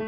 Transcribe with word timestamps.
Un 0.00 0.06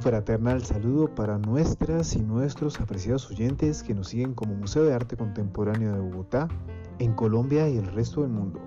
fraternal 0.00 0.64
saludo 0.64 1.14
para 1.14 1.38
nuestras 1.38 2.16
y 2.16 2.20
nuestros 2.20 2.80
apreciados 2.80 3.30
oyentes 3.30 3.84
que 3.84 3.94
nos 3.94 4.08
siguen 4.08 4.34
como 4.34 4.56
Museo 4.56 4.82
de 4.82 4.92
Arte 4.92 5.16
Contemporáneo 5.16 5.92
de 5.92 6.00
Bogotá, 6.00 6.48
en 6.98 7.12
Colombia 7.12 7.68
y 7.68 7.76
el 7.76 7.86
resto 7.86 8.22
del 8.22 8.30
mundo. 8.30 8.60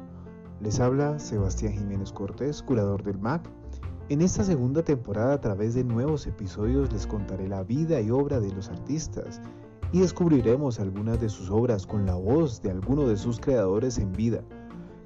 Les 0.61 0.79
habla 0.79 1.20
Sebastián 1.20 1.73
Jiménez 1.73 2.13
Cortés, 2.13 2.63
curador 2.63 3.04
del 3.04 3.18
MAC. 3.18 3.50
En 4.10 4.23
esta 4.23 4.44
segunda 4.44 4.82
temporada 4.82 5.34
a 5.34 5.39
través 5.39 5.75
de 5.75 5.83
nuevos 5.83 6.25
episodios 6.25 6.92
les 6.92 7.06
contaré 7.06 7.47
la 7.47 7.61
vida 7.61 8.02
y 8.02 8.10
obra 8.10 8.39
de 8.39 8.52
los 8.52 8.70
artistas 8.70 9.39
y 9.92 10.00
descubriremos 10.00 10.79
algunas 10.79 11.21
de 11.21 11.29
sus 11.29 11.52
obras 11.52 11.86
con 11.86 12.07
la 12.07 12.16
voz 12.16 12.60
de 12.64 12.71
algunos 12.71 13.07
de 13.07 13.18
sus 13.18 13.39
creadores 13.39 14.00
en 14.00 14.11
vida, 14.14 14.42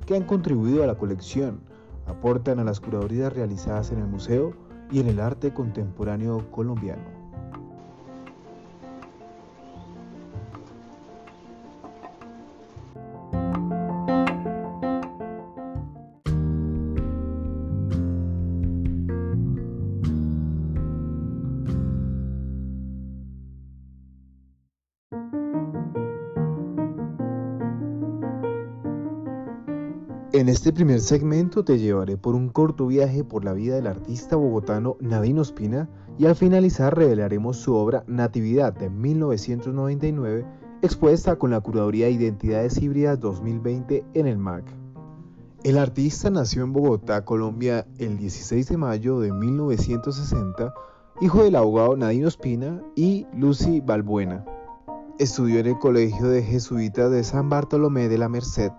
que 0.05 0.15
han 0.15 0.23
contribuido 0.23 0.85
a 0.85 0.87
la 0.87 0.95
colección, 0.95 1.59
aportan 2.05 2.59
a 2.59 2.63
las 2.63 2.79
curadurías 2.79 3.33
realizadas 3.33 3.91
en 3.91 3.99
el 3.99 4.07
museo 4.07 4.53
y 4.89 5.01
en 5.01 5.09
el 5.09 5.19
arte 5.19 5.53
contemporáneo 5.53 6.49
colombiano. 6.49 7.22
En 30.43 30.49
este 30.49 30.73
primer 30.73 30.99
segmento 30.99 31.63
te 31.63 31.79
llevaré 31.79 32.17
por 32.17 32.35
un 32.35 32.49
corto 32.49 32.87
viaje 32.87 33.23
por 33.23 33.45
la 33.45 33.53
vida 33.53 33.75
del 33.75 33.87
artista 33.87 34.35
bogotano 34.35 34.97
Nadine 34.99 35.39
Ospina 35.39 35.89
y 36.19 36.25
al 36.25 36.35
finalizar 36.35 36.97
revelaremos 36.97 37.55
su 37.55 37.73
obra 37.73 38.03
Natividad 38.07 38.73
de 38.73 38.89
1999 38.89 40.45
expuesta 40.81 41.37
con 41.37 41.51
la 41.51 41.61
Curaduría 41.61 42.07
de 42.07 42.11
Identidades 42.11 42.77
Híbridas 42.77 43.21
2020 43.21 44.03
en 44.15 44.27
el 44.27 44.37
MAC. 44.37 44.65
El 45.63 45.77
artista 45.77 46.29
nació 46.29 46.65
en 46.65 46.73
Bogotá, 46.73 47.23
Colombia, 47.23 47.87
el 47.97 48.17
16 48.17 48.67
de 48.67 48.75
mayo 48.75 49.21
de 49.21 49.31
1960, 49.31 50.73
hijo 51.21 51.41
del 51.41 51.55
abogado 51.55 51.95
Nadine 51.95 52.25
Ospina 52.25 52.81
y 52.97 53.27
Lucy 53.33 53.79
Balbuena. 53.79 54.43
Estudió 55.19 55.59
en 55.59 55.67
el 55.67 55.79
Colegio 55.79 56.27
de 56.27 56.43
Jesuitas 56.43 57.09
de 57.11 57.23
San 57.23 57.47
Bartolomé 57.47 58.09
de 58.09 58.17
la 58.17 58.27
Merced 58.27 58.73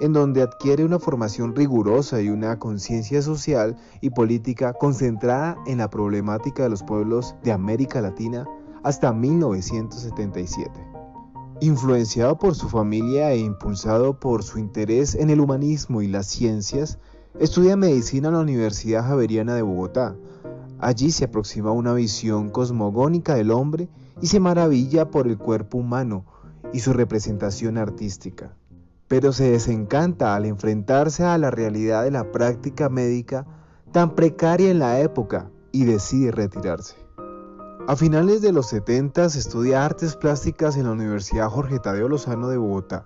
en 0.00 0.14
donde 0.14 0.42
adquiere 0.42 0.84
una 0.84 0.98
formación 0.98 1.54
rigurosa 1.54 2.22
y 2.22 2.30
una 2.30 2.58
conciencia 2.58 3.20
social 3.20 3.76
y 4.00 4.10
política 4.10 4.72
concentrada 4.72 5.58
en 5.66 5.78
la 5.78 5.90
problemática 5.90 6.62
de 6.62 6.70
los 6.70 6.82
pueblos 6.82 7.36
de 7.44 7.52
América 7.52 8.00
Latina 8.00 8.48
hasta 8.82 9.12
1977. 9.12 10.70
Influenciado 11.60 12.38
por 12.38 12.54
su 12.54 12.70
familia 12.70 13.30
e 13.32 13.38
impulsado 13.38 14.18
por 14.18 14.42
su 14.42 14.58
interés 14.58 15.14
en 15.14 15.28
el 15.28 15.40
humanismo 15.40 16.00
y 16.00 16.08
las 16.08 16.26
ciencias, 16.26 16.98
estudia 17.38 17.76
medicina 17.76 18.28
en 18.28 18.34
la 18.34 18.40
Universidad 18.40 19.06
Javeriana 19.06 19.54
de 19.54 19.62
Bogotá. 19.62 20.16
Allí 20.78 21.10
se 21.10 21.26
aproxima 21.26 21.72
una 21.72 21.92
visión 21.92 22.48
cosmogónica 22.48 23.34
del 23.34 23.50
hombre 23.50 23.90
y 24.22 24.28
se 24.28 24.40
maravilla 24.40 25.10
por 25.10 25.28
el 25.28 25.36
cuerpo 25.36 25.76
humano 25.76 26.24
y 26.72 26.80
su 26.80 26.94
representación 26.94 27.76
artística 27.76 28.56
pero 29.10 29.32
se 29.32 29.50
desencanta 29.50 30.36
al 30.36 30.46
enfrentarse 30.46 31.24
a 31.24 31.36
la 31.36 31.50
realidad 31.50 32.04
de 32.04 32.12
la 32.12 32.30
práctica 32.30 32.88
médica 32.88 33.44
tan 33.90 34.14
precaria 34.14 34.70
en 34.70 34.78
la 34.78 35.00
época 35.00 35.50
y 35.72 35.84
decide 35.84 36.30
retirarse. 36.30 36.94
A 37.88 37.96
finales 37.96 38.40
de 38.40 38.52
los 38.52 38.68
70 38.68 39.24
estudia 39.24 39.84
artes 39.84 40.14
plásticas 40.14 40.76
en 40.76 40.84
la 40.84 40.92
Universidad 40.92 41.48
Jorge 41.48 41.80
Tadeo 41.80 42.08
Lozano 42.08 42.46
de 42.50 42.58
Bogotá. 42.58 43.04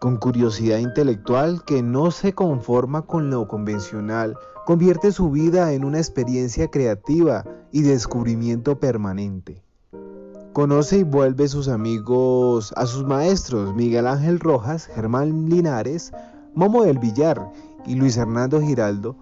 Con 0.00 0.16
curiosidad 0.16 0.78
intelectual 0.78 1.62
que 1.66 1.82
no 1.82 2.10
se 2.10 2.32
conforma 2.32 3.02
con 3.02 3.28
lo 3.28 3.46
convencional, 3.46 4.38
convierte 4.64 5.12
su 5.12 5.30
vida 5.30 5.74
en 5.74 5.84
una 5.84 5.98
experiencia 5.98 6.68
creativa 6.68 7.44
y 7.70 7.82
descubrimiento 7.82 8.80
permanente. 8.80 9.62
Conoce 10.52 10.98
y 10.98 11.02
vuelve 11.02 11.48
sus 11.48 11.68
amigos 11.68 12.74
a 12.76 12.84
sus 12.84 13.06
maestros 13.06 13.74
Miguel 13.74 14.06
Ángel 14.06 14.38
Rojas, 14.38 14.84
Germán 14.84 15.48
Linares, 15.48 16.12
Momo 16.54 16.82
del 16.82 16.98
Villar 16.98 17.50
y 17.86 17.94
Luis 17.94 18.18
Hernando 18.18 18.60
Giraldo, 18.60 19.16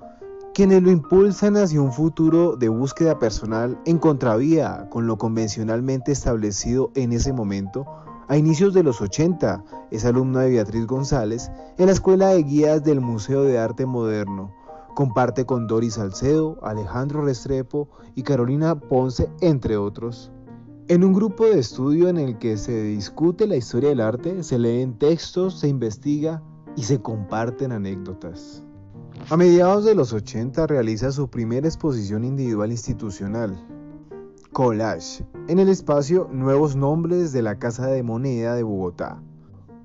quienes 0.54 0.82
lo 0.82 0.90
impulsan 0.90 1.56
hacia 1.56 1.80
un 1.80 1.92
futuro 1.92 2.56
de 2.56 2.68
búsqueda 2.68 3.20
personal 3.20 3.78
en 3.84 3.98
contravía 3.98 4.88
con 4.90 5.06
lo 5.06 5.18
convencionalmente 5.18 6.10
establecido 6.10 6.90
en 6.96 7.12
ese 7.12 7.32
momento. 7.32 7.86
A 8.26 8.36
inicios 8.36 8.74
de 8.74 8.82
los 8.82 9.00
80 9.00 9.62
es 9.92 10.04
alumno 10.04 10.40
de 10.40 10.50
Beatriz 10.50 10.84
González 10.88 11.48
en 11.78 11.86
la 11.86 11.92
Escuela 11.92 12.30
de 12.30 12.42
Guías 12.42 12.82
del 12.82 13.00
Museo 13.00 13.44
de 13.44 13.56
Arte 13.56 13.86
Moderno. 13.86 14.52
Comparte 14.96 15.46
con 15.46 15.68
Doris 15.68 15.94
Salcedo, 15.94 16.58
Alejandro 16.64 17.24
Restrepo 17.24 17.88
y 18.16 18.24
Carolina 18.24 18.74
Ponce, 18.74 19.30
entre 19.40 19.76
otros. 19.76 20.32
En 20.90 21.04
un 21.04 21.12
grupo 21.12 21.44
de 21.44 21.60
estudio 21.60 22.08
en 22.08 22.16
el 22.16 22.36
que 22.38 22.56
se 22.56 22.82
discute 22.82 23.46
la 23.46 23.54
historia 23.54 23.90
del 23.90 24.00
arte, 24.00 24.42
se 24.42 24.58
leen 24.58 24.98
textos, 24.98 25.60
se 25.60 25.68
investiga 25.68 26.42
y 26.74 26.82
se 26.82 27.00
comparten 27.00 27.70
anécdotas. 27.70 28.64
A 29.28 29.36
mediados 29.36 29.84
de 29.84 29.94
los 29.94 30.12
80 30.12 30.66
realiza 30.66 31.12
su 31.12 31.30
primera 31.30 31.68
exposición 31.68 32.24
individual 32.24 32.72
institucional, 32.72 33.56
Collage, 34.52 35.24
en 35.46 35.60
el 35.60 35.68
espacio 35.68 36.28
Nuevos 36.32 36.74
Nombres 36.74 37.32
de 37.32 37.42
la 37.42 37.56
Casa 37.60 37.86
de 37.86 38.02
Moneda 38.02 38.56
de 38.56 38.64
Bogotá, 38.64 39.22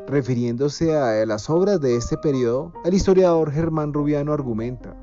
Refiriéndose 0.08 0.98
a 0.98 1.26
las 1.26 1.50
obras 1.50 1.80
de 1.80 1.96
este 1.96 2.18
periodo, 2.18 2.74
el 2.84 2.94
historiador 2.94 3.52
Germán 3.52 3.94
Rubiano 3.94 4.34
argumenta, 4.34 4.96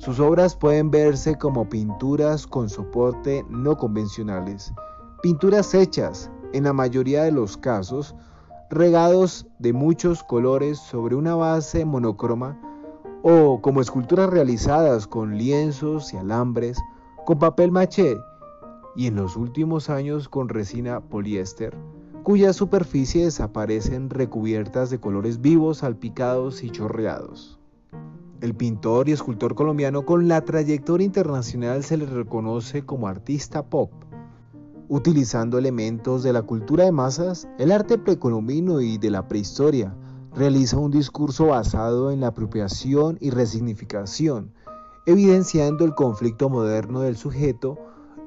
sus 0.00 0.18
obras 0.18 0.56
pueden 0.56 0.90
verse 0.90 1.36
como 1.36 1.68
pinturas 1.68 2.46
con 2.46 2.70
soporte 2.70 3.44
no 3.50 3.76
convencionales, 3.76 4.72
pinturas 5.22 5.74
hechas, 5.74 6.30
en 6.54 6.64
la 6.64 6.72
mayoría 6.72 7.24
de 7.24 7.32
los 7.32 7.58
casos, 7.58 8.14
regados 8.70 9.46
de 9.58 9.72
muchos 9.72 10.22
colores 10.22 10.78
sobre 10.78 11.16
una 11.16 11.34
base 11.34 11.84
monocroma 11.84 12.58
o 13.22 13.60
como 13.60 13.82
esculturas 13.82 14.30
realizadas 14.30 15.06
con 15.06 15.36
lienzos 15.36 16.14
y 16.14 16.16
alambres 16.16 16.78
con 17.24 17.38
papel 17.38 17.70
maché 17.70 18.18
y 18.96 19.06
en 19.06 19.16
los 19.16 19.36
últimos 19.36 19.90
años 19.90 20.28
con 20.28 20.48
resina 20.48 21.00
poliéster, 21.00 21.76
cuyas 22.22 22.56
superficies 22.56 23.40
aparecen 23.40 24.10
recubiertas 24.10 24.90
de 24.90 24.98
colores 24.98 25.40
vivos, 25.40 25.78
salpicados 25.78 26.62
y 26.62 26.70
chorreados. 26.70 27.58
El 28.40 28.54
pintor 28.54 29.08
y 29.08 29.12
escultor 29.12 29.54
colombiano 29.54 30.06
con 30.06 30.26
la 30.26 30.40
trayectoria 30.40 31.04
internacional 31.04 31.84
se 31.84 31.98
le 31.98 32.06
reconoce 32.06 32.84
como 32.84 33.06
artista 33.06 33.62
pop. 33.66 33.92
Utilizando 34.88 35.58
elementos 35.58 36.22
de 36.22 36.32
la 36.32 36.42
cultura 36.42 36.84
de 36.84 36.92
masas, 36.92 37.48
el 37.58 37.70
arte 37.70 37.98
precolombino 37.98 38.80
y 38.80 38.98
de 38.98 39.10
la 39.10 39.28
prehistoria, 39.28 39.94
realiza 40.34 40.78
un 40.78 40.90
discurso 40.90 41.46
basado 41.46 42.10
en 42.10 42.20
la 42.20 42.28
apropiación 42.28 43.18
y 43.20 43.30
resignificación, 43.30 44.52
evidenciando 45.06 45.84
el 45.84 45.94
conflicto 45.94 46.48
moderno 46.48 47.00
del 47.00 47.16
sujeto 47.16 47.78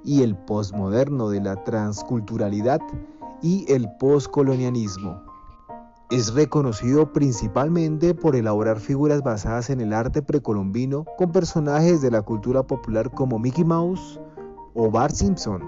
y 0.03 0.23
el 0.23 0.35
posmoderno 0.35 1.29
de 1.29 1.41
la 1.41 1.63
transculturalidad 1.63 2.81
y 3.41 3.65
el 3.71 3.89
poscolonialismo. 3.97 5.21
Es 6.11 6.33
reconocido 6.33 7.11
principalmente 7.11 8.13
por 8.13 8.35
elaborar 8.35 8.79
figuras 8.79 9.23
basadas 9.23 9.69
en 9.69 9.81
el 9.81 9.93
arte 9.93 10.21
precolombino 10.21 11.05
con 11.17 11.31
personajes 11.31 12.01
de 12.01 12.11
la 12.11 12.21
cultura 12.21 12.63
popular 12.63 13.09
como 13.11 13.39
Mickey 13.39 13.63
Mouse 13.63 14.19
o 14.75 14.91
Bart 14.91 15.15
Simpson, 15.15 15.61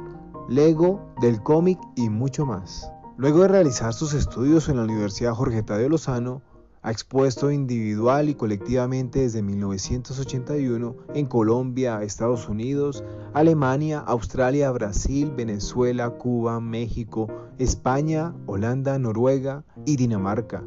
Lego, 0.47 1.01
del 1.21 1.41
cómic 1.41 1.79
y 1.95 2.09
mucho 2.09 2.45
más. 2.45 2.91
Luego 3.17 3.41
de 3.41 3.47
realizar 3.47 3.93
sus 3.93 4.13
estudios 4.13 4.69
en 4.69 4.77
la 4.77 4.83
Universidad 4.83 5.33
Jorge 5.33 5.63
Tadeo 5.63 5.89
Lozano, 5.89 6.41
ha 6.85 6.91
expuesto 6.91 7.49
individual 7.49 8.29
y 8.29 8.35
colectivamente 8.35 9.21
desde 9.21 9.41
1981 9.41 10.95
en 11.15 11.25
Colombia, 11.25 12.03
Estados 12.03 12.47
Unidos, 12.47 13.03
Alemania, 13.33 14.03
Australia, 14.05 14.69
Brasil, 14.69 15.33
Venezuela, 15.35 16.11
Cuba, 16.11 16.59
México, 16.59 17.27
España, 17.57 18.35
Holanda, 18.45 18.99
Noruega 18.99 19.63
y 19.83 19.95
Dinamarca. 19.95 20.63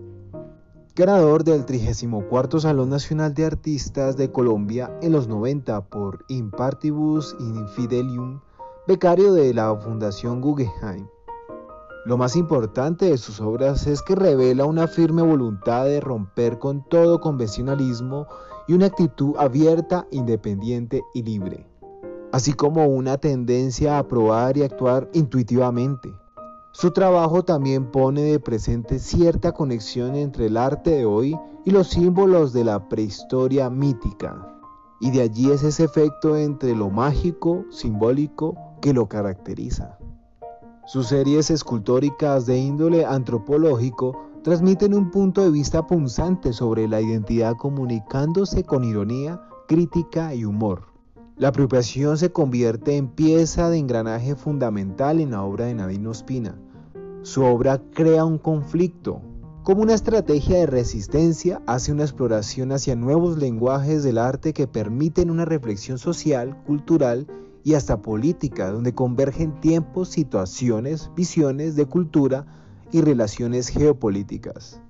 Ganador 0.96 1.44
del 1.44 1.64
34 1.64 2.58
Salón 2.58 2.90
Nacional 2.90 3.32
de 3.32 3.44
Artistas 3.44 4.16
de 4.16 4.32
Colombia 4.32 4.90
en 5.00 5.12
los 5.12 5.28
90 5.28 5.82
por 5.82 6.24
Impartibus 6.26 7.36
Infidelium, 7.38 8.40
becario 8.88 9.32
de 9.34 9.54
la 9.54 9.72
Fundación 9.76 10.40
Guggenheim. 10.40 11.06
Lo 12.08 12.16
más 12.16 12.36
importante 12.36 13.04
de 13.04 13.18
sus 13.18 13.38
obras 13.38 13.86
es 13.86 14.00
que 14.00 14.14
revela 14.14 14.64
una 14.64 14.88
firme 14.88 15.20
voluntad 15.20 15.84
de 15.84 16.00
romper 16.00 16.58
con 16.58 16.82
todo 16.88 17.20
convencionalismo 17.20 18.26
y 18.66 18.72
una 18.72 18.86
actitud 18.86 19.34
abierta, 19.36 20.06
independiente 20.10 21.02
y 21.12 21.22
libre, 21.22 21.66
así 22.32 22.54
como 22.54 22.86
una 22.86 23.18
tendencia 23.18 23.98
a 23.98 24.08
probar 24.08 24.56
y 24.56 24.62
actuar 24.62 25.10
intuitivamente. 25.12 26.10
Su 26.72 26.92
trabajo 26.92 27.42
también 27.42 27.90
pone 27.90 28.22
de 28.22 28.40
presente 28.40 29.00
cierta 29.00 29.52
conexión 29.52 30.14
entre 30.14 30.46
el 30.46 30.56
arte 30.56 30.92
de 30.92 31.04
hoy 31.04 31.36
y 31.66 31.72
los 31.72 31.88
símbolos 31.88 32.54
de 32.54 32.64
la 32.64 32.88
prehistoria 32.88 33.68
mítica, 33.68 34.56
y 34.98 35.10
de 35.10 35.20
allí 35.20 35.50
es 35.50 35.62
ese 35.62 35.84
efecto 35.84 36.38
entre 36.38 36.74
lo 36.74 36.88
mágico, 36.88 37.66
simbólico, 37.68 38.56
que 38.80 38.94
lo 38.94 39.10
caracteriza. 39.10 39.97
Sus 40.88 41.08
series 41.08 41.50
escultóricas 41.50 42.46
de 42.46 42.56
índole 42.56 43.04
antropológico 43.04 44.16
transmiten 44.42 44.94
un 44.94 45.10
punto 45.10 45.42
de 45.42 45.50
vista 45.50 45.86
punzante 45.86 46.54
sobre 46.54 46.88
la 46.88 47.02
identidad 47.02 47.56
comunicándose 47.58 48.64
con 48.64 48.84
ironía, 48.84 49.38
crítica 49.66 50.34
y 50.34 50.46
humor. 50.46 50.86
La 51.36 51.48
apropiación 51.48 52.16
se 52.16 52.32
convierte 52.32 52.96
en 52.96 53.08
pieza 53.08 53.68
de 53.68 53.76
engranaje 53.76 54.34
fundamental 54.34 55.20
en 55.20 55.32
la 55.32 55.42
obra 55.42 55.66
de 55.66 55.74
Nadine 55.74 56.08
Ospina. 56.08 56.58
Su 57.20 57.44
obra 57.44 57.82
crea 57.92 58.24
un 58.24 58.38
conflicto. 58.38 59.20
Como 59.64 59.82
una 59.82 59.92
estrategia 59.92 60.56
de 60.56 60.66
resistencia, 60.68 61.60
hace 61.66 61.92
una 61.92 62.04
exploración 62.04 62.72
hacia 62.72 62.96
nuevos 62.96 63.36
lenguajes 63.36 64.04
del 64.04 64.16
arte 64.16 64.54
que 64.54 64.66
permiten 64.66 65.30
una 65.30 65.44
reflexión 65.44 65.98
social, 65.98 66.56
cultural 66.64 67.26
y 67.64 67.74
hasta 67.74 68.02
política, 68.02 68.70
donde 68.70 68.94
convergen 68.94 69.60
tiempos, 69.60 70.08
situaciones, 70.08 71.10
visiones 71.14 71.76
de 71.76 71.86
cultura 71.86 72.46
y 72.92 73.00
relaciones 73.00 73.68
geopolíticas. 73.68 74.80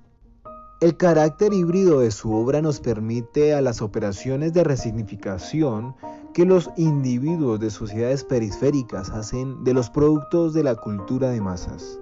El 0.81 0.95
carácter 0.95 1.51
híbrido 1.51 1.99
de 1.99 2.09
su 2.09 2.31
obra 2.31 2.61
nos 2.61 2.79
permite 2.79 3.53
a 3.53 3.59
las 3.59 3.81
operaciones 3.81 4.53
de 4.53 4.63
resignificación 4.63 5.93
que 6.33 6.45
los 6.45 6.69
individuos 6.77 7.59
de 7.59 7.69
sociedades 7.69 8.23
periféricas 8.23 9.09
hacen 9.09 9.63
de 9.65 9.73
los 9.73 9.89
productos 9.89 10.53
de 10.53 10.63
la 10.63 10.75
cultura 10.75 11.31
de 11.31 11.41
masas. 11.41 11.99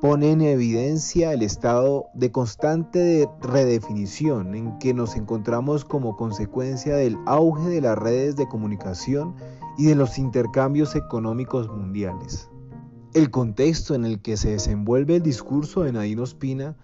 Pone 0.00 0.32
en 0.32 0.40
evidencia 0.40 1.32
el 1.32 1.42
estado 1.42 2.06
de 2.14 2.32
constante 2.32 3.28
redefinición 3.40 4.56
en 4.56 4.78
que 4.78 4.92
nos 4.92 5.14
encontramos 5.14 5.84
como 5.84 6.16
consecuencia 6.16 6.96
del 6.96 7.16
auge 7.26 7.68
de 7.68 7.80
las 7.80 7.96
redes 7.96 8.34
de 8.34 8.48
comunicación 8.48 9.36
y 9.78 9.86
de 9.86 9.94
los 9.94 10.18
intercambios 10.18 10.96
económicos 10.96 11.68
mundiales. 11.68 12.50
El 13.14 13.30
contexto 13.30 13.94
en 13.94 14.04
el 14.04 14.20
que 14.20 14.36
se 14.36 14.50
desenvuelve 14.50 15.16
el 15.16 15.22
discurso 15.22 15.82
de 15.82 15.92
Nadine 15.92 16.22
Ospina 16.22 16.76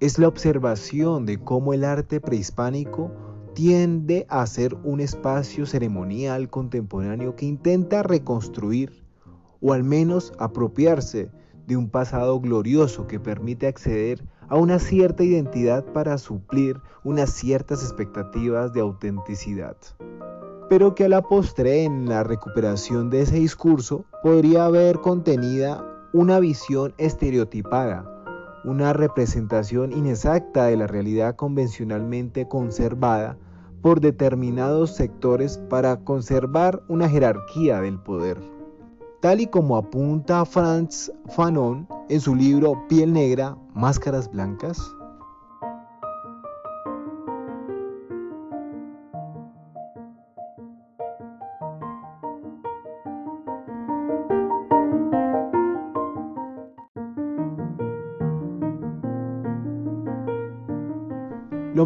es 0.00 0.18
la 0.18 0.28
observación 0.28 1.26
de 1.26 1.38
cómo 1.38 1.72
el 1.74 1.84
arte 1.84 2.20
prehispánico 2.20 3.12
tiende 3.54 4.26
a 4.28 4.46
ser 4.46 4.74
un 4.84 5.00
espacio 5.00 5.64
ceremonial 5.64 6.50
contemporáneo 6.50 7.36
que 7.36 7.46
intenta 7.46 8.02
reconstruir 8.02 9.04
o 9.62 9.72
al 9.72 9.84
menos 9.84 10.32
apropiarse 10.38 11.30
de 11.66 11.76
un 11.76 11.88
pasado 11.88 12.38
glorioso 12.40 13.06
que 13.06 13.18
permite 13.18 13.66
acceder 13.66 14.22
a 14.48 14.56
una 14.56 14.78
cierta 14.78 15.24
identidad 15.24 15.84
para 15.92 16.18
suplir 16.18 16.80
unas 17.02 17.30
ciertas 17.30 17.82
expectativas 17.82 18.72
de 18.72 18.80
autenticidad 18.80 19.76
pero 20.68 20.94
que 20.94 21.04
a 21.04 21.08
la 21.08 21.22
postre 21.22 21.84
en 21.84 22.08
la 22.08 22.24
recuperación 22.24 23.10
de 23.10 23.22
ese 23.22 23.36
discurso 23.36 24.04
podría 24.22 24.64
haber 24.64 25.00
contenida 25.00 25.84
una 26.12 26.40
visión 26.40 26.94
estereotipada, 26.98 28.04
una 28.64 28.92
representación 28.92 29.92
inexacta 29.92 30.64
de 30.66 30.76
la 30.76 30.86
realidad 30.86 31.36
convencionalmente 31.36 32.48
conservada 32.48 33.38
por 33.82 34.00
determinados 34.00 34.96
sectores 34.96 35.58
para 35.70 35.98
conservar 36.04 36.82
una 36.88 37.08
jerarquía 37.08 37.80
del 37.80 38.00
poder. 38.00 38.38
Tal 39.20 39.40
y 39.40 39.46
como 39.46 39.76
apunta 39.76 40.44
Franz 40.44 41.12
Fanon 41.28 41.86
en 42.08 42.20
su 42.20 42.34
libro 42.34 42.74
Piel 42.88 43.12
Negra, 43.12 43.56
Máscaras 43.74 44.30
Blancas, 44.30 44.78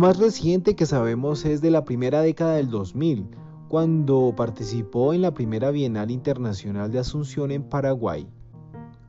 Lo 0.00 0.06
más 0.06 0.16
reciente 0.16 0.76
que 0.76 0.86
sabemos 0.86 1.44
es 1.44 1.60
de 1.60 1.70
la 1.70 1.84
primera 1.84 2.22
década 2.22 2.54
del 2.54 2.70
2000, 2.70 3.28
cuando 3.68 4.32
participó 4.34 5.12
en 5.12 5.20
la 5.20 5.34
primera 5.34 5.70
Bienal 5.70 6.10
Internacional 6.10 6.90
de 6.90 7.00
Asunción 7.00 7.50
en 7.50 7.62
Paraguay. 7.62 8.26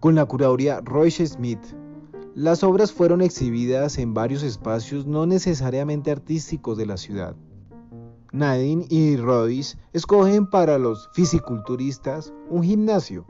Con 0.01 0.15
la 0.15 0.25
curaduría 0.25 0.81
Royce 0.81 1.25
Smith, 1.25 1.61
las 2.35 2.61
obras 2.65 2.91
fueron 2.91 3.21
exhibidas 3.21 3.99
en 3.99 4.13
varios 4.13 4.43
espacios 4.43 5.07
no 5.07 5.25
necesariamente 5.25 6.11
artísticos 6.11 6.77
de 6.77 6.85
la 6.85 6.97
ciudad. 6.97 7.37
Nadine 8.33 8.85
y 8.89 9.15
Royce 9.15 9.77
escogen 9.93 10.49
para 10.49 10.77
los 10.77 11.09
fisiculturistas 11.13 12.33
un 12.49 12.63
gimnasio. 12.63 13.25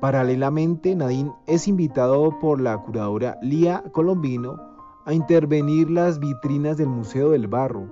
Paralelamente, 0.00 0.94
Nadine 0.94 1.32
es 1.48 1.66
invitado 1.66 2.38
por 2.38 2.60
la 2.60 2.78
curadora 2.78 3.36
Lía 3.42 3.82
Colombino 3.90 4.71
a 5.04 5.12
intervenir 5.12 5.90
las 5.90 6.18
vitrinas 6.18 6.76
del 6.76 6.88
Museo 6.88 7.30
del 7.30 7.48
Barro, 7.48 7.88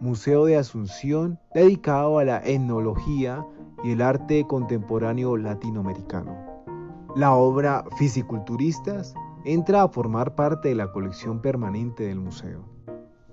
Museo 0.00 0.44
de 0.44 0.56
Asunción 0.56 1.38
dedicado 1.54 2.18
a 2.18 2.24
la 2.24 2.38
etnología 2.44 3.46
y 3.84 3.92
el 3.92 4.02
arte 4.02 4.44
contemporáneo 4.46 5.36
latinoamericano. 5.36 6.36
La 7.14 7.34
obra 7.34 7.84
Fisiculturistas 7.96 9.14
entra 9.44 9.82
a 9.82 9.88
formar 9.88 10.34
parte 10.34 10.68
de 10.68 10.74
la 10.74 10.92
colección 10.92 11.40
permanente 11.40 12.04
del 12.04 12.20
museo. 12.20 12.64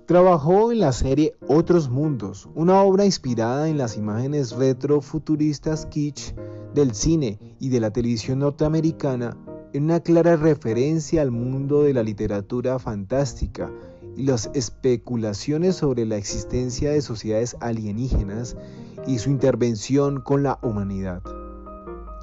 Trabajó 0.06 0.70
en 0.70 0.78
la 0.78 0.92
serie 0.92 1.34
Otros 1.48 1.90
Mundos, 1.90 2.48
una 2.54 2.80
obra 2.82 3.04
inspirada 3.04 3.68
en 3.68 3.76
las 3.76 3.96
imágenes 3.96 4.52
retrofuturistas 4.52 5.86
kitsch 5.86 6.32
del 6.74 6.94
cine 6.94 7.40
y 7.58 7.70
de 7.70 7.80
la 7.80 7.90
televisión 7.90 8.38
norteamericana 8.38 9.36
en 9.76 9.84
una 9.84 10.00
clara 10.00 10.36
referencia 10.36 11.20
al 11.20 11.30
mundo 11.30 11.82
de 11.82 11.92
la 11.92 12.02
literatura 12.02 12.78
fantástica 12.78 13.70
y 14.16 14.22
las 14.22 14.50
especulaciones 14.54 15.76
sobre 15.76 16.06
la 16.06 16.16
existencia 16.16 16.92
de 16.92 17.02
sociedades 17.02 17.58
alienígenas 17.60 18.56
y 19.06 19.18
su 19.18 19.28
intervención 19.28 20.22
con 20.22 20.42
la 20.42 20.58
humanidad. 20.62 21.20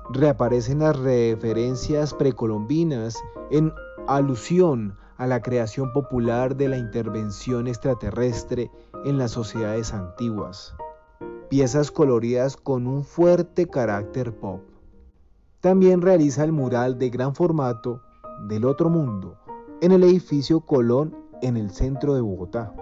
Reaparecen 0.10 0.79
las 0.79 0.98
referencias 0.98 2.15
precolombinas 2.15 3.19
en 3.51 3.72
alusión 4.07 4.98
a 5.17 5.27
la 5.27 5.43
creación 5.43 5.93
popular 5.93 6.55
de 6.55 6.69
la 6.69 6.79
intervención 6.79 7.67
extraterrestre 7.67 8.72
en 9.05 9.19
las 9.19 9.29
sociedades 9.29 9.93
antiguas. 9.93 10.74
Piezas 11.51 11.91
coloridas 11.91 12.57
con 12.57 12.88
un 12.88 13.03
fuerte 13.03 13.67
carácter 13.67 14.36
pop. 14.36 14.72
También 15.63 16.01
realiza 16.01 16.43
el 16.43 16.51
mural 16.51 17.00
de 17.00 17.10
gran 17.10 17.34
formato 17.34 18.01
del 18.50 18.65
otro 18.65 18.89
mundo 18.89 19.38
en 19.79 19.93
el 19.93 20.03
edificio 20.03 20.60
Colón 20.60 21.15
en 21.41 21.55
el 21.55 21.72
centro 21.72 22.15
de 22.15 22.20
Bogotá. 22.20 22.75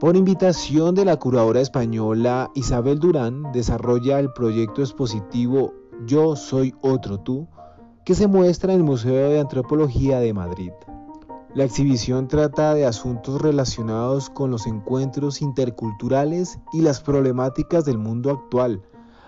Por 0.00 0.16
invitación 0.16 0.94
de 0.94 1.04
la 1.04 1.18
curadora 1.18 1.60
española 1.60 2.50
Isabel 2.54 3.00
Durán, 3.00 3.52
desarrolla 3.52 4.18
el 4.18 4.32
proyecto 4.32 4.80
expositivo 4.80 5.74
Yo 6.06 6.36
Soy 6.36 6.74
Otro 6.80 7.20
Tú, 7.20 7.48
que 8.06 8.14
se 8.14 8.28
muestra 8.28 8.72
en 8.72 8.78
el 8.78 8.84
Museo 8.84 9.28
de 9.28 9.38
Antropología 9.38 10.18
de 10.18 10.32
Madrid. 10.32 10.72
La 11.54 11.64
exhibición 11.64 12.28
trata 12.28 12.72
de 12.72 12.86
asuntos 12.86 13.42
relacionados 13.42 14.30
con 14.30 14.50
los 14.50 14.66
encuentros 14.66 15.42
interculturales 15.42 16.60
y 16.72 16.80
las 16.80 17.02
problemáticas 17.02 17.84
del 17.84 17.98
mundo 17.98 18.30
actual, 18.30 18.80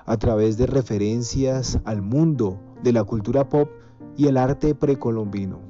a 0.07 0.17
través 0.17 0.57
de 0.57 0.67
referencias 0.67 1.79
al 1.85 2.01
mundo 2.01 2.59
de 2.83 2.93
la 2.93 3.05
cultura 3.05 3.49
pop 3.49 3.71
y 4.17 4.27
el 4.27 4.37
arte 4.37 4.75
precolombino. 4.75 5.68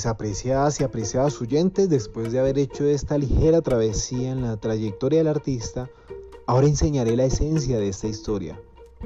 Mis 0.00 0.06
apreciadas 0.06 0.80
y 0.80 0.84
apreciados 0.84 1.42
oyentes, 1.42 1.90
después 1.90 2.32
de 2.32 2.38
haber 2.38 2.58
hecho 2.58 2.86
esta 2.86 3.18
ligera 3.18 3.60
travesía 3.60 4.30
en 4.30 4.40
la 4.40 4.56
trayectoria 4.56 5.18
del 5.18 5.28
artista, 5.28 5.90
ahora 6.46 6.68
enseñaré 6.68 7.16
la 7.16 7.26
esencia 7.26 7.78
de 7.78 7.88
esta 7.88 8.06
historia. 8.06 8.58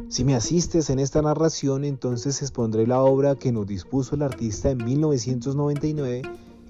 Si 0.08 0.22
me 0.22 0.36
asistes 0.36 0.90
en 0.90 1.00
esta 1.00 1.20
narración, 1.20 1.84
entonces 1.84 2.40
expondré 2.42 2.86
la 2.86 3.00
obra 3.00 3.34
que 3.34 3.50
nos 3.50 3.66
dispuso 3.66 4.14
el 4.14 4.22
artista 4.22 4.70
en 4.70 4.84
1999 4.84 6.22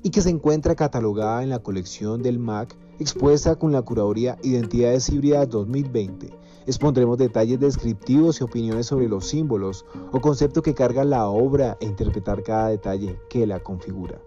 y 0.02 0.08
que 0.08 0.22
se 0.22 0.30
encuentra 0.30 0.74
catalogada 0.74 1.42
en 1.42 1.50
la 1.50 1.58
colección 1.58 2.22
del 2.22 2.38
MAC, 2.38 2.74
expuesta 2.98 3.56
con 3.56 3.72
la 3.72 3.82
curaduría 3.82 4.38
Identidades 4.42 5.10
Híbridas 5.10 5.50
2020 5.50 6.30
Expondremos 6.66 7.18
detalles 7.18 7.60
descriptivos 7.60 8.40
y 8.40 8.44
opiniones 8.44 8.86
sobre 8.86 9.06
los 9.06 9.26
símbolos 9.26 9.84
o 10.12 10.20
conceptos 10.20 10.62
que 10.62 10.74
carga 10.74 11.04
la 11.04 11.28
obra 11.28 11.76
e 11.80 11.84
interpretar 11.84 12.42
cada 12.42 12.68
detalle 12.68 13.20
que 13.28 13.46
la 13.46 13.60
configura. 13.60 14.18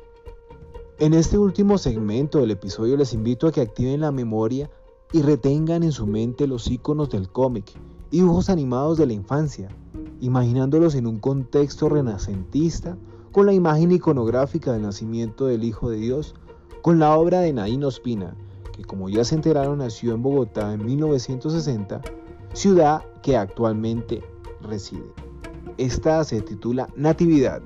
En 0.99 1.15
este 1.15 1.39
último 1.39 1.79
segmento 1.79 2.39
del 2.39 2.51
episodio 2.51 2.95
les 2.95 3.13
invito 3.13 3.47
a 3.47 3.51
que 3.51 3.61
activen 3.61 4.01
la 4.01 4.11
memoria 4.11 4.69
y 5.11 5.23
retengan 5.23 5.81
en 5.81 5.91
su 5.91 6.05
mente 6.05 6.45
los 6.45 6.69
iconos 6.69 7.09
del 7.09 7.29
cómic 7.29 7.73
y 8.11 8.17
dibujos 8.17 8.49
animados 8.51 8.99
de 8.99 9.07
la 9.07 9.13
infancia, 9.13 9.69
imaginándolos 10.21 10.93
en 10.93 11.07
un 11.07 11.19
contexto 11.19 11.89
renacentista 11.89 12.97
con 13.31 13.47
la 13.47 13.53
imagen 13.53 13.91
iconográfica 13.91 14.73
del 14.73 14.83
nacimiento 14.83 15.47
del 15.47 15.63
Hijo 15.63 15.89
de 15.89 15.97
Dios, 15.97 16.35
con 16.83 16.99
la 16.99 17.17
obra 17.17 17.39
de 17.39 17.53
Naín 17.53 17.83
Ospina, 17.83 18.35
que 18.71 18.83
como 18.83 19.09
ya 19.09 19.23
se 19.23 19.35
enteraron 19.35 19.79
nació 19.79 20.13
en 20.13 20.21
Bogotá 20.21 20.73
en 20.73 20.85
1960 20.85 22.01
ciudad 22.53 23.03
que 23.21 23.37
actualmente 23.37 24.23
reside. 24.61 25.11
Esta 25.77 26.23
se 26.23 26.41
titula 26.41 26.87
Natividad, 26.95 27.61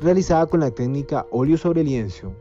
realizada 0.00 0.46
con 0.46 0.60
la 0.60 0.70
técnica 0.70 1.26
óleo 1.30 1.56
sobre 1.56 1.84
lienzo 1.84 2.32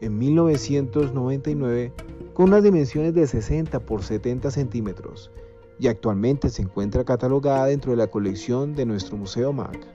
en 0.00 0.18
1999 0.18 1.92
con 2.34 2.48
unas 2.48 2.62
dimensiones 2.62 3.14
de 3.14 3.26
60 3.26 3.80
por 3.80 4.02
70 4.02 4.50
centímetros 4.50 5.30
y 5.78 5.88
actualmente 5.88 6.50
se 6.50 6.62
encuentra 6.62 7.04
catalogada 7.04 7.66
dentro 7.66 7.92
de 7.92 7.98
la 7.98 8.08
colección 8.08 8.74
de 8.74 8.86
nuestro 8.86 9.16
Museo 9.16 9.52
MAC. 9.52 9.86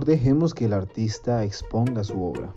Dejemos 0.00 0.54
que 0.54 0.64
el 0.64 0.72
artista 0.72 1.44
exponga 1.44 2.02
su 2.02 2.24
obra. 2.24 2.54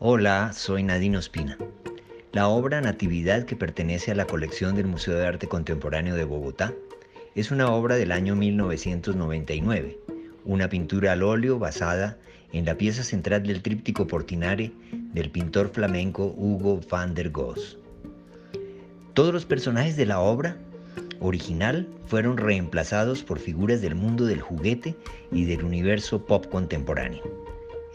Hola, 0.00 0.52
soy 0.52 0.82
Nadine 0.82 1.18
Ospina. 1.18 1.56
La 2.32 2.48
obra 2.48 2.80
Natividad, 2.80 3.44
que 3.44 3.54
pertenece 3.54 4.10
a 4.10 4.16
la 4.16 4.26
colección 4.26 4.74
del 4.74 4.88
Museo 4.88 5.14
de 5.14 5.26
Arte 5.26 5.46
Contemporáneo 5.46 6.16
de 6.16 6.24
Bogotá, 6.24 6.72
es 7.36 7.52
una 7.52 7.70
obra 7.70 7.94
del 7.94 8.10
año 8.10 8.34
1999, 8.34 10.00
una 10.44 10.68
pintura 10.68 11.12
al 11.12 11.22
óleo 11.22 11.58
basada 11.60 12.18
en 12.52 12.64
la 12.64 12.76
pieza 12.76 13.04
central 13.04 13.44
del 13.44 13.62
tríptico 13.62 14.06
Portinare 14.06 14.72
del 15.12 15.30
pintor 15.30 15.68
flamenco 15.68 16.34
Hugo 16.36 16.80
van 16.90 17.14
der 17.14 17.30
Goes. 17.30 17.78
Todos 19.14 19.32
los 19.32 19.44
personajes 19.44 19.96
de 19.96 20.06
la 20.06 20.20
obra 20.20 20.56
original 21.20 21.86
fueron 22.06 22.36
reemplazados 22.36 23.22
por 23.22 23.38
figuras 23.38 23.80
del 23.80 23.94
mundo 23.94 24.24
del 24.24 24.40
juguete 24.40 24.96
y 25.30 25.44
del 25.44 25.64
universo 25.64 26.24
pop 26.24 26.46
contemporáneo. 26.46 27.22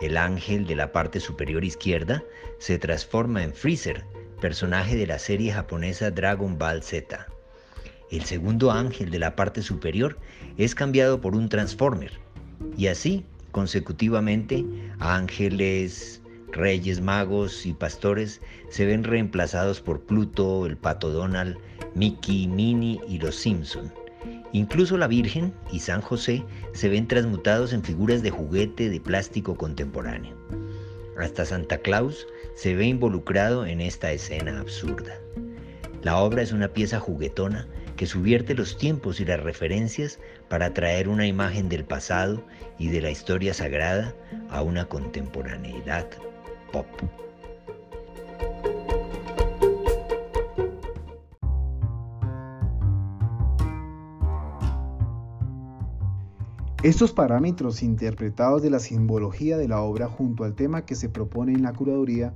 El 0.01 0.17
ángel 0.17 0.67
de 0.67 0.75
la 0.75 0.91
parte 0.91 1.19
superior 1.19 1.63
izquierda 1.63 2.23
se 2.59 2.77
transforma 2.77 3.43
en 3.43 3.53
Freezer, 3.53 4.05
personaje 4.39 4.95
de 4.95 5.07
la 5.07 5.17
serie 5.17 5.51
japonesa 5.51 6.11
Dragon 6.11 6.57
Ball 6.57 6.83
Z. 6.83 7.27
El 8.11 8.23
segundo 8.23 8.71
ángel 8.71 9.09
de 9.09 9.19
la 9.19 9.35
parte 9.35 9.61
superior 9.61 10.17
es 10.57 10.75
cambiado 10.75 11.19
por 11.19 11.35
un 11.35 11.49
Transformer, 11.49 12.11
y 12.77 12.87
así 12.87 13.25
consecutivamente 13.51 14.63
ángeles, 14.99 16.21
reyes, 16.51 17.01
magos 17.01 17.65
y 17.65 17.73
pastores 17.73 18.41
se 18.69 18.85
ven 18.85 19.03
reemplazados 19.03 19.81
por 19.81 20.01
Pluto, 20.01 20.65
el 20.65 20.77
pato 20.77 21.11
Donald, 21.11 21.57
Mickey, 21.95 22.47
Minnie 22.47 22.99
y 23.07 23.19
los 23.19 23.35
Simpson. 23.35 23.91
Incluso 24.53 24.97
la 24.97 25.07
Virgen 25.07 25.53
y 25.71 25.79
San 25.79 26.01
José 26.01 26.43
se 26.73 26.89
ven 26.89 27.07
transmutados 27.07 27.73
en 27.73 27.83
figuras 27.83 28.23
de 28.23 28.31
juguete 28.31 28.89
de 28.89 28.99
plástico 28.99 29.55
contemporáneo. 29.55 30.35
Hasta 31.19 31.45
Santa 31.45 31.79
Claus 31.79 32.27
se 32.55 32.75
ve 32.75 32.85
involucrado 32.85 33.65
en 33.65 33.81
esta 33.81 34.11
escena 34.11 34.59
absurda. 34.59 35.19
La 36.03 36.17
obra 36.17 36.41
es 36.41 36.51
una 36.51 36.69
pieza 36.69 36.99
juguetona 36.99 37.67
que 37.97 38.05
subierte 38.05 38.53
los 38.53 38.77
tiempos 38.77 39.19
y 39.19 39.25
las 39.25 39.41
referencias 39.41 40.19
para 40.47 40.73
traer 40.73 41.09
una 41.09 41.25
imagen 41.25 41.67
del 41.67 41.83
pasado 41.83 42.43
y 42.77 42.89
de 42.89 43.01
la 43.01 43.09
historia 43.09 43.53
sagrada 43.53 44.13
a 44.49 44.61
una 44.61 44.85
contemporaneidad 44.85 46.07
Estos 56.83 57.11
parámetros 57.11 57.83
interpretados 57.83 58.61
de 58.61 58.69
la 58.69 58.79
simbología 58.79 59.57
de 59.57 59.67
la 59.67 59.81
obra 59.81 60.07
junto 60.07 60.43
al 60.43 60.53
tema 60.53 60.85
que 60.85 60.95
se 60.95 61.09
propone 61.09 61.53
en 61.53 61.63
la 61.63 61.73
curaduría 61.73 62.33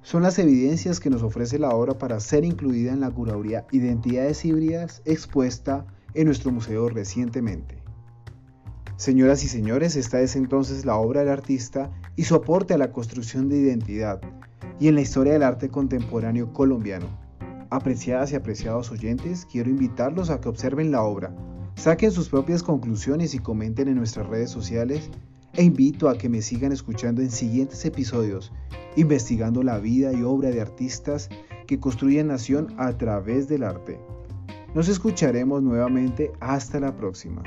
son 0.00 0.22
las 0.22 0.38
evidencias 0.38 1.00
que 1.00 1.10
nos 1.10 1.22
ofrece 1.22 1.58
la 1.58 1.70
obra 1.70 1.98
para 1.98 2.20
ser 2.20 2.44
incluida 2.44 2.92
en 2.92 3.00
la 3.00 3.10
curaduría 3.10 3.66
Identidades 3.72 4.44
Híbridas 4.44 5.02
expuesta 5.04 5.86
en 6.14 6.26
nuestro 6.26 6.52
museo 6.52 6.88
recientemente. 6.88 7.82
Señoras 8.96 9.42
y 9.44 9.48
señores, 9.48 9.96
esta 9.96 10.20
es 10.20 10.36
entonces 10.36 10.84
la 10.84 10.96
obra 10.96 11.20
del 11.20 11.30
artista 11.30 11.90
y 12.16 12.24
su 12.24 12.34
aporte 12.34 12.74
a 12.74 12.78
la 12.78 12.92
construcción 12.92 13.48
de 13.48 13.58
identidad 13.58 14.20
y 14.78 14.88
en 14.88 14.94
la 14.94 15.00
historia 15.00 15.32
del 15.32 15.42
arte 15.42 15.68
contemporáneo 15.68 16.52
colombiano. 16.52 17.06
Apreciadas 17.70 18.32
y 18.32 18.36
apreciados 18.36 18.90
oyentes, 18.90 19.46
quiero 19.50 19.70
invitarlos 19.70 20.30
a 20.30 20.40
que 20.40 20.48
observen 20.48 20.92
la 20.92 21.02
obra, 21.02 21.34
saquen 21.74 22.12
sus 22.12 22.28
propias 22.28 22.62
conclusiones 22.62 23.34
y 23.34 23.38
comenten 23.38 23.88
en 23.88 23.96
nuestras 23.96 24.26
redes 24.28 24.50
sociales 24.50 25.10
e 25.54 25.62
invito 25.62 26.08
a 26.08 26.18
que 26.18 26.28
me 26.28 26.42
sigan 26.42 26.72
escuchando 26.72 27.22
en 27.22 27.30
siguientes 27.30 27.84
episodios, 27.84 28.52
investigando 28.96 29.62
la 29.62 29.78
vida 29.78 30.12
y 30.12 30.22
obra 30.22 30.50
de 30.50 30.60
artistas 30.60 31.28
que 31.66 31.80
construyen 31.80 32.28
nación 32.28 32.74
a 32.78 32.96
través 32.96 33.48
del 33.48 33.64
arte. 33.64 33.98
Nos 34.74 34.88
escucharemos 34.88 35.62
nuevamente 35.62 36.32
hasta 36.40 36.80
la 36.80 36.96
próxima. 36.96 37.42